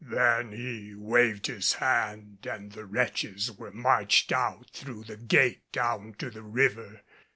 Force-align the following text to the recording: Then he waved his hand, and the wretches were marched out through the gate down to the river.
Then 0.03 0.51
he 0.51 0.95
waved 0.95 1.45
his 1.45 1.73
hand, 1.73 2.47
and 2.49 2.71
the 2.71 2.85
wretches 2.87 3.51
were 3.51 3.69
marched 3.69 4.31
out 4.31 4.71
through 4.71 5.03
the 5.03 5.15
gate 5.17 5.71
down 5.71 6.15
to 6.17 6.31
the 6.31 6.41
river. 6.41 7.01